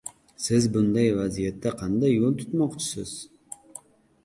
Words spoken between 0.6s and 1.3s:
bunday